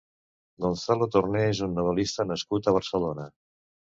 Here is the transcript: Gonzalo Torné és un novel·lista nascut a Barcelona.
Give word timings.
Gonzalo 0.63 1.07
Torné 1.15 1.43
és 1.49 1.59
un 1.67 1.75
novel·lista 1.79 2.27
nascut 2.31 2.69
a 2.69 2.75
Barcelona. 2.79 3.29